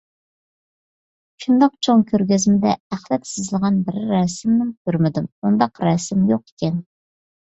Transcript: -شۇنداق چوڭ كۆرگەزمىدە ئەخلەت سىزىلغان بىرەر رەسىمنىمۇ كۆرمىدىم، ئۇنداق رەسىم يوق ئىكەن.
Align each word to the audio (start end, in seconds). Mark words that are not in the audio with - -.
-شۇنداق 1.43 1.73
چوڭ 1.87 1.99
كۆرگەزمىدە 2.11 2.71
ئەخلەت 2.95 3.29
سىزىلغان 3.31 3.77
بىرەر 3.89 4.09
رەسىمنىمۇ 4.13 4.73
كۆرمىدىم، 4.89 5.27
ئۇنداق 5.43 5.83
رەسىم 5.89 6.25
يوق 6.33 6.43
ئىكەن. 6.53 6.81